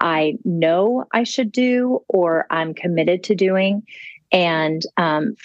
[0.00, 3.84] I know I should do or I'm committed to doing,
[4.32, 5.36] and um,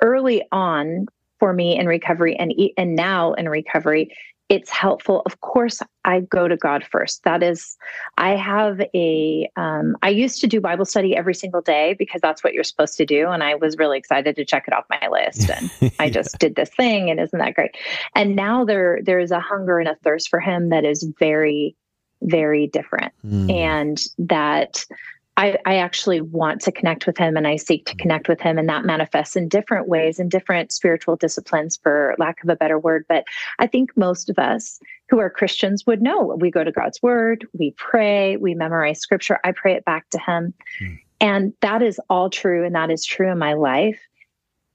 [0.00, 1.06] early on,
[1.38, 4.10] for me in recovery and and now in recovery
[4.48, 5.20] it's helpful.
[5.26, 7.22] Of course i go to god first.
[7.24, 7.76] That is
[8.16, 12.42] i have a um, I used to do bible study every single day because that's
[12.42, 15.06] what you're supposed to do and i was really excited to check it off my
[15.08, 17.76] list and i just did this thing and isn't that great?
[18.14, 21.76] And now there there is a hunger and a thirst for him that is very
[22.22, 23.12] very different.
[23.24, 23.52] Mm.
[23.52, 24.84] and that
[25.38, 28.58] I, I, actually want to connect with him and I seek to connect with him.
[28.58, 32.76] And that manifests in different ways, in different spiritual disciplines, for lack of a better
[32.76, 33.04] word.
[33.08, 33.24] But
[33.60, 37.46] I think most of us who are Christians would know we go to God's word,
[37.56, 39.38] we pray, we memorize scripture.
[39.44, 40.54] I pray it back to him.
[40.80, 40.94] Hmm.
[41.20, 42.64] And that is all true.
[42.64, 44.00] And that is true in my life.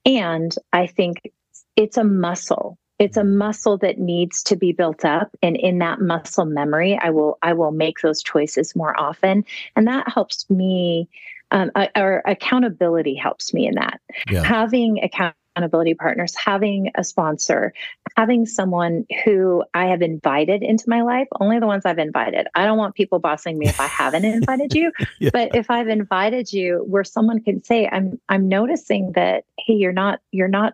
[0.05, 1.29] And I think
[1.75, 5.29] it's a muscle it's a muscle that needs to be built up.
[5.41, 9.45] And in that muscle memory i will i will make those choices more often.
[9.75, 11.09] And that helps me
[11.51, 13.99] um, or accountability helps me in that.
[14.29, 14.43] Yeah.
[14.43, 17.73] having accountability partners having a sponsor
[18.17, 22.47] having someone who i have invited into my life only the ones i've invited.
[22.55, 24.91] I don't want people bossing me if i haven't invited you.
[25.19, 25.29] Yeah.
[25.33, 29.91] but if i've invited you where someone can say i'm i'm noticing that hey you're
[29.91, 30.73] not you're not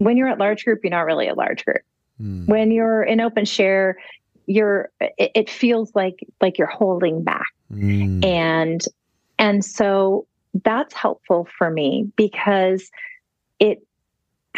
[0.00, 1.82] when you're at large group, you're not really a large group.
[2.20, 2.48] Mm.
[2.48, 3.98] When you're in open share,
[4.46, 7.52] you're it, it, feels like like you're holding back.
[7.72, 8.24] Mm.
[8.24, 8.84] And
[9.38, 10.26] and so
[10.64, 12.90] that's helpful for me because
[13.58, 13.86] it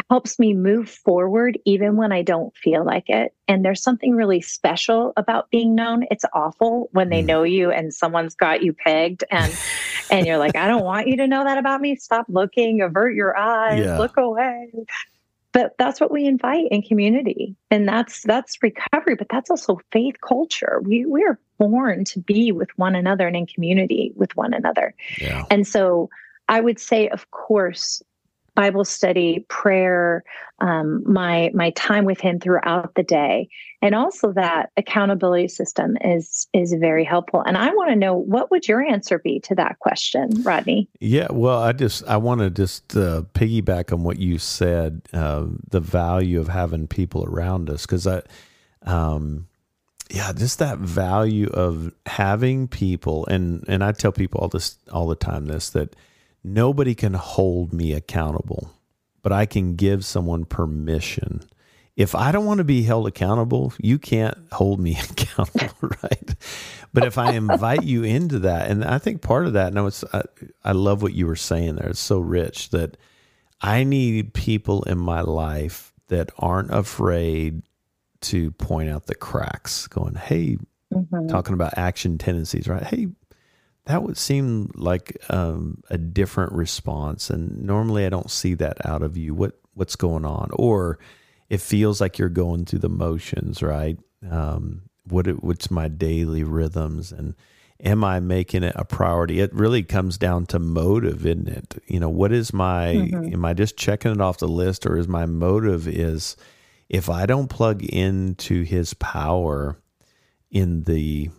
[0.09, 3.35] helps me move forward even when I don't feel like it.
[3.49, 6.07] And there's something really special about being known.
[6.11, 7.27] It's awful when they mm.
[7.27, 9.53] know you and someone's got you pegged and
[10.09, 11.97] and you're like, I don't want you to know that about me.
[11.97, 13.99] Stop looking, avert your eyes, yeah.
[13.99, 14.71] look away
[15.53, 20.17] but that's what we invite in community and that's that's recovery but that's also faith
[20.27, 24.53] culture we we are born to be with one another and in community with one
[24.53, 25.45] another yeah.
[25.51, 26.09] and so
[26.49, 28.03] i would say of course
[28.55, 30.25] Bible study, prayer,
[30.61, 33.49] um, my my time with Him throughout the day,
[33.81, 37.43] and also that accountability system is is very helpful.
[37.47, 40.89] And I want to know what would your answer be to that question, Rodney?
[41.01, 45.47] Yeah, well, I just I want to just uh, piggyback on what you said, uh,
[45.71, 48.23] the value of having people around us, because I.
[48.85, 49.47] Um,
[50.11, 55.07] yeah, just that value of having people, and and I tell people all this all
[55.07, 55.47] the time.
[55.47, 55.97] This that
[56.45, 58.71] nobody can hold me accountable,
[59.23, 61.43] but I can give someone permission.
[61.97, 66.35] If I don't want to be held accountable, you can't hold me accountable, right?
[66.93, 70.05] But if I invite you into that, and I think part of that, no, it's
[70.13, 70.23] I,
[70.65, 71.89] I love what you were saying there.
[71.89, 72.97] It's so rich that
[73.61, 77.63] I need people in my life that aren't afraid
[78.23, 80.59] to point out the cracks, going, "Hey,
[80.93, 81.29] mm-hmm.
[81.29, 82.83] talking about action tendencies, right?
[82.83, 83.09] Hey,
[83.87, 89.03] that would seem like um, a different response, and normally I don't see that out
[89.03, 89.35] of you.
[89.35, 90.51] What what's going on?
[90.53, 90.99] Or
[91.49, 93.99] it feels like you're going through the motions, right?
[94.31, 97.35] Um, what it, what's my daily rhythms, and
[97.83, 99.41] am I making it a priority?
[99.41, 101.83] It really comes down to motive, isn't it?
[101.87, 102.95] You know, what is my?
[102.95, 103.35] Mm-hmm.
[103.35, 106.37] Am I just checking it off the list, or is my motive is
[106.89, 109.77] if I don't plug into His power
[110.53, 111.31] in the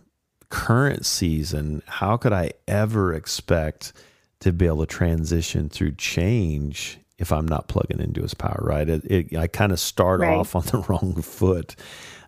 [0.48, 3.92] current season, how could I ever expect
[4.40, 8.88] to be able to transition through change if I'm not plugging into his power, right?
[8.88, 10.34] It, it I kind of start right.
[10.34, 11.76] off on the wrong foot,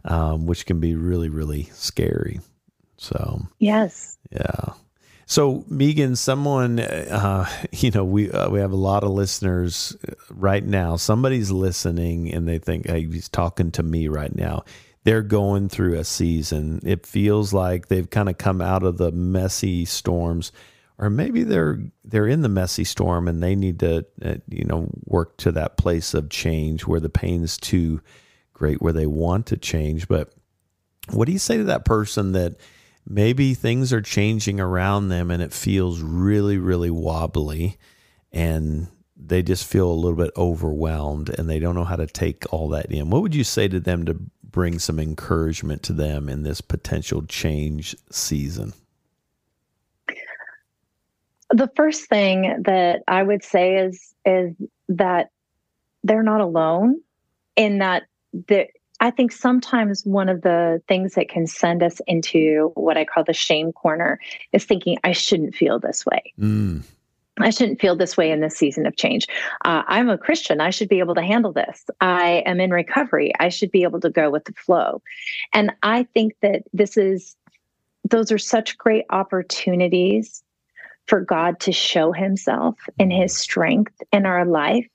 [0.04, 2.40] um, which can be really, really scary.
[2.96, 4.16] So, yes.
[4.30, 4.72] Yeah.
[5.28, 9.96] So, Meaghan, someone, uh, you know, we uh, we have a lot of listeners
[10.30, 10.96] right now.
[10.96, 14.64] Somebody's listening and they think, "Hey, he's talking to me right now."
[15.06, 16.80] They're going through a season.
[16.84, 20.50] It feels like they've kind of come out of the messy storms,
[20.98, 24.90] or maybe they're they're in the messy storm and they need to uh, you know
[25.04, 28.00] work to that place of change where the pain is too
[28.52, 30.08] great, where they want to change.
[30.08, 30.34] But
[31.12, 32.56] what do you say to that person that
[33.06, 37.78] maybe things are changing around them and it feels really really wobbly
[38.32, 42.44] and they just feel a little bit overwhelmed and they don't know how to take
[42.52, 43.08] all that in.
[43.10, 44.16] What would you say to them to
[44.56, 48.72] bring some encouragement to them in this potential change season?
[51.50, 54.54] The first thing that I would say is is
[54.88, 55.28] that
[56.04, 57.02] they're not alone
[57.54, 58.04] in that
[58.48, 63.04] that I think sometimes one of the things that can send us into what I
[63.04, 64.18] call the shame corner
[64.52, 66.32] is thinking I shouldn't feel this way.
[66.40, 66.82] Mm.
[67.38, 69.26] I shouldn't feel this way in this season of change.
[69.64, 70.60] Uh, I'm a Christian.
[70.60, 71.84] I should be able to handle this.
[72.00, 73.32] I am in recovery.
[73.38, 75.02] I should be able to go with the flow.
[75.52, 77.36] And I think that this is,
[78.08, 80.42] those are such great opportunities
[81.06, 84.86] for God to show himself and his strength in our life.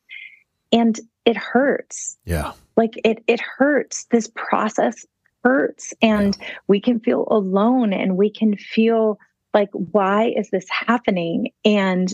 [0.72, 2.18] And it hurts.
[2.26, 2.54] Yeah.
[2.76, 4.06] Like it, it hurts.
[4.06, 5.06] This process
[5.44, 5.94] hurts.
[6.02, 6.48] And yeah.
[6.68, 9.20] we can feel alone and we can feel
[9.54, 11.52] like, why is this happening?
[11.64, 12.14] And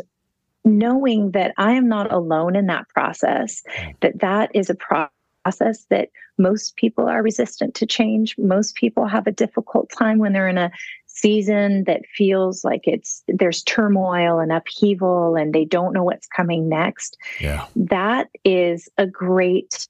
[0.68, 3.96] knowing that I am not alone in that process, mm.
[4.02, 8.36] that that is a process that most people are resistant to change.
[8.38, 10.72] Most people have a difficult time when they're in a
[11.06, 16.70] season that feels like it's there's turmoil and upheaval and they don't know what's coming
[16.70, 17.18] next.
[17.40, 17.66] Yeah.
[17.76, 19.88] That is a great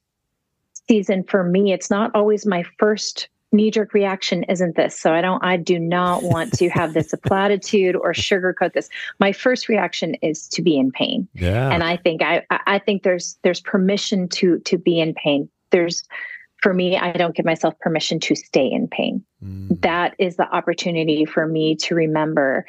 [0.88, 1.73] season for me.
[1.73, 5.00] It's not always my first knee jerk reaction isn't this.
[5.00, 8.89] So I don't, I do not want to have this a platitude or sugarcoat this.
[9.20, 11.28] My first reaction is to be in pain.
[11.34, 11.70] Yeah.
[11.70, 15.50] And I think I, I think there's, there's permission to, to be in pain.
[15.72, 16.04] There's,
[16.62, 19.24] for me, I don't give myself permission to stay in pain.
[19.43, 19.82] Mm.
[19.82, 22.66] That is the opportunity for me to remember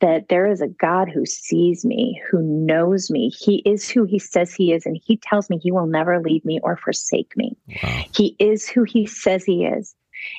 [0.00, 3.28] that there is a God who sees me, who knows me.
[3.28, 6.44] He is who he says he is, and he tells me he will never leave
[6.44, 7.56] me or forsake me.
[7.82, 8.04] Wow.
[8.14, 9.94] He is who he says he is.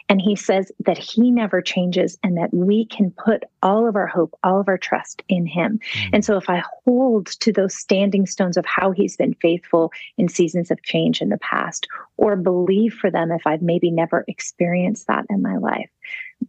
[0.10, 4.08] And he says that he never changes and that we can put all of our
[4.08, 5.80] hope, all of our trust in him.
[5.94, 6.10] Mm.
[6.14, 10.28] And so if I hold to those standing stones of how he's been faithful in
[10.28, 15.08] seasons of change in the past, or believe for them if I've maybe never experienced
[15.08, 15.90] that in my life,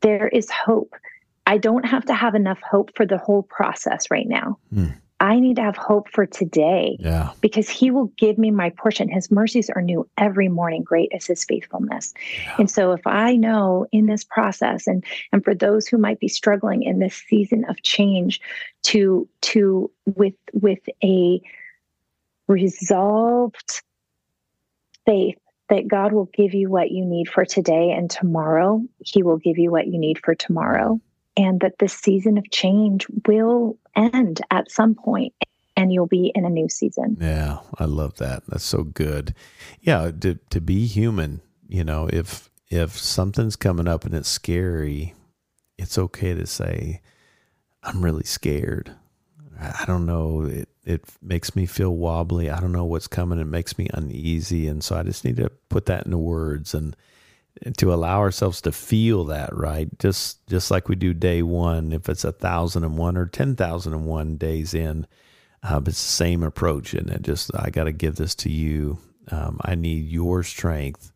[0.01, 0.95] there is hope.
[1.47, 4.59] I don't have to have enough hope for the whole process right now.
[4.73, 4.95] Mm.
[5.25, 7.31] I need to have hope for today yeah.
[7.41, 9.09] because he will give me my portion.
[9.09, 10.83] His mercies are new every morning.
[10.83, 12.13] Great is his faithfulness.
[12.45, 12.57] Yeah.
[12.59, 15.03] And so if I know in this process and
[15.33, 18.39] and for those who might be struggling in this season of change
[18.83, 21.41] to to with with a
[22.47, 23.81] resolved
[25.07, 25.39] faith
[25.71, 29.57] that God will give you what you need for today and tomorrow, he will give
[29.57, 31.01] you what you need for tomorrow
[31.37, 35.35] and that this season of change will end at some point
[35.77, 37.17] and you'll be in a new season.
[37.21, 38.45] Yeah, I love that.
[38.47, 39.35] That's so good.
[39.81, 45.15] Yeah, to to be human, you know, if if something's coming up and it's scary,
[45.79, 47.01] it's okay to say
[47.83, 48.93] I'm really scared.
[49.61, 52.51] I don't know, it it makes me feel wobbly.
[52.51, 53.39] I don't know what's coming.
[53.39, 56.97] It makes me uneasy and so I just need to put that into words and
[57.77, 59.89] to allow ourselves to feel that right?
[59.99, 63.57] Just just like we do day one if it's a thousand and one or ten
[63.57, 65.07] thousand and one days in
[65.63, 67.23] uh, it's the same approach and it?
[67.23, 68.99] Just i got to give this to you.
[69.31, 71.13] Um, i need your strength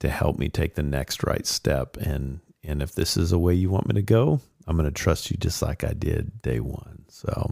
[0.00, 1.96] to help me take the next right step.
[1.96, 4.92] And and if this is a way you want me to go i'm going to
[4.92, 7.04] trust you just like i did day one.
[7.08, 7.50] So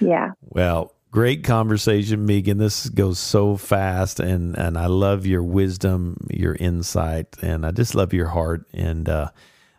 [0.00, 0.32] yeah.
[0.40, 2.58] well Great conversation, Meaghan.
[2.58, 7.96] This goes so fast, and and I love your wisdom, your insight, and I just
[7.96, 8.66] love your heart.
[8.72, 9.30] And uh,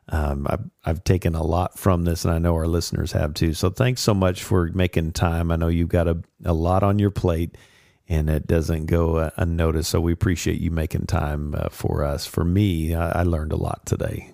[0.09, 3.53] um, I've I've taken a lot from this, and I know our listeners have too.
[3.53, 5.51] So thanks so much for making time.
[5.51, 7.57] I know you've got a a lot on your plate,
[8.09, 9.89] and it doesn't go uh, unnoticed.
[9.89, 12.25] So we appreciate you making time uh, for us.
[12.25, 14.33] For me, I, I learned a lot today.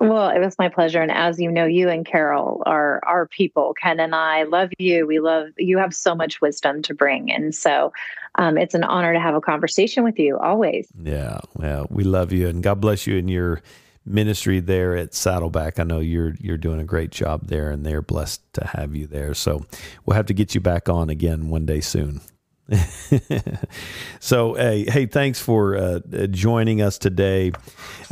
[0.00, 1.00] Well, it was my pleasure.
[1.00, 3.74] And as you know, you and Carol are our people.
[3.80, 5.06] Ken and I love you.
[5.06, 7.32] We love you have so much wisdom to bring.
[7.32, 7.92] And so
[8.34, 10.88] um, it's an honor to have a conversation with you always.
[11.02, 11.38] Yeah.
[11.54, 13.62] Well, we love you and God bless you in your
[14.04, 15.80] ministry there at Saddleback.
[15.80, 19.06] I know you're you're doing a great job there and they're blessed to have you
[19.06, 19.32] there.
[19.32, 19.64] So
[20.04, 22.20] we'll have to get you back on again one day soon.
[24.20, 26.00] so, hey, hey, thanks for uh,
[26.30, 27.52] joining us today.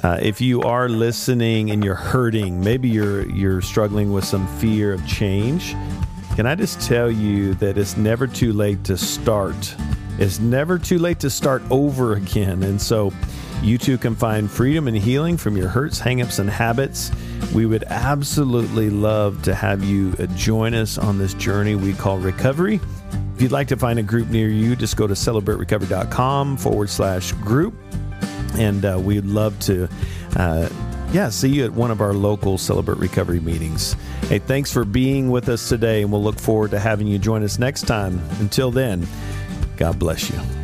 [0.03, 4.93] Uh, if you are listening and you're hurting, maybe you're you're struggling with some fear
[4.93, 5.75] of change.
[6.37, 9.75] Can I just tell you that it's never too late to start.
[10.19, 12.63] It's never too late to start over again.
[12.63, 13.13] And so,
[13.61, 17.11] you too can find freedom and healing from your hurts, hangups, and habits.
[17.53, 22.19] We would absolutely love to have you uh, join us on this journey we call
[22.19, 22.81] recovery.
[23.35, 27.33] If you'd like to find a group near you, just go to celebraterecovery.com forward slash
[27.33, 27.75] group.
[28.57, 29.89] And uh, we'd love to,
[30.37, 30.69] uh,
[31.13, 33.97] yeah, see you at one of our local Celebrate Recovery meetings.
[34.29, 37.43] Hey, thanks for being with us today, and we'll look forward to having you join
[37.43, 38.21] us next time.
[38.39, 39.07] Until then,
[39.77, 40.64] God bless you.